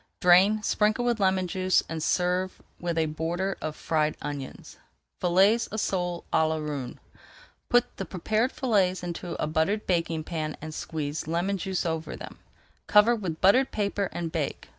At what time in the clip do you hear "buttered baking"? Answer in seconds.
9.45-10.23